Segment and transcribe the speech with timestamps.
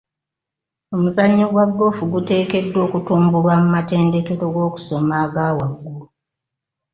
[0.95, 6.05] Omuzannyo gwa ggoofu guteekeddwa okutumbulwa mu matendekero g'okusoma aga waggulu.